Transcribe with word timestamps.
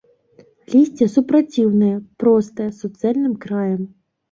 Лісце 0.71 1.05
супраціўнае, 1.15 1.91
простае, 2.25 2.69
з 2.73 2.77
суцэльным 2.89 3.39
краем. 3.47 3.89